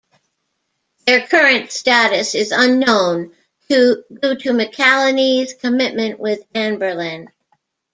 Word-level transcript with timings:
Their 1.05 1.27
current 1.27 1.71
status 1.71 2.33
is 2.33 2.49
unknown 2.51 3.35
due 3.69 4.03
to 4.21 4.29
McAlhaney's 4.33 5.53
commitment 5.53 6.17
with 6.19 6.39
Anberlin. 6.55 7.27